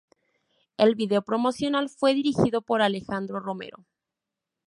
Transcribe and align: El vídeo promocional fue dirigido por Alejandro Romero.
El 0.77 0.95
vídeo 0.95 1.21
promocional 1.21 1.87
fue 1.87 2.15
dirigido 2.15 2.63
por 2.63 2.81
Alejandro 2.81 3.39
Romero. 3.39 3.85